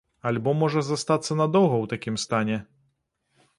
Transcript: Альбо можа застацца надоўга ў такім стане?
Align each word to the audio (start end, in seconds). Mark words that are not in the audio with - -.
Альбо 0.29 0.53
можа 0.61 0.81
застацца 0.87 1.37
надоўга 1.43 1.71
ў 1.71 1.85
такім 1.93 2.15
стане? 2.25 2.57